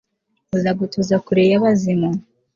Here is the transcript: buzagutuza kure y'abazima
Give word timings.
buzagutuza 0.49 1.15
kure 1.25 1.41
y'abazima 1.51 2.09